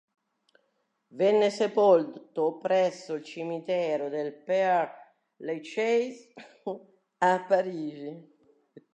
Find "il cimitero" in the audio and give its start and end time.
3.13-4.09